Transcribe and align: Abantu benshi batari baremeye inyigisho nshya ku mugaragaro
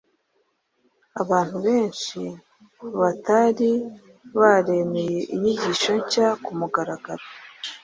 Abantu 1.21 1.55
benshi 1.65 2.21
batari 2.99 3.71
baremeye 4.39 5.19
inyigisho 5.33 5.91
nshya 6.01 6.27
ku 6.43 6.51
mugaragaro 6.59 7.25